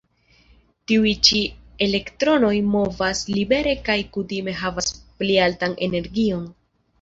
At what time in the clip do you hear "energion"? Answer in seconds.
5.91-6.43